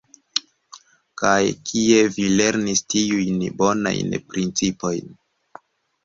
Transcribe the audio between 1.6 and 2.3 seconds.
kie vi